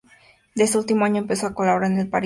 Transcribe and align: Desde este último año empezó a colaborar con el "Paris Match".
Desde 0.55 0.63
este 0.63 0.77
último 0.79 1.05
año 1.05 1.21
empezó 1.21 1.45
a 1.45 1.53
colaborar 1.53 1.91
con 1.91 1.99
el 1.99 2.09
"Paris 2.09 2.11
Match". 2.11 2.19